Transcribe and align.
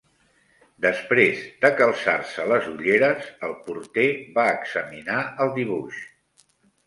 Després 0.83 1.41
de 1.65 1.69
calçar-se 1.81 2.45
les 2.51 2.65
ulleres, 2.71 3.29
el 3.49 3.53
porter 3.67 4.07
va 4.41 4.47
examinar 4.57 5.19
el 5.45 5.53
dibuix 5.61 6.01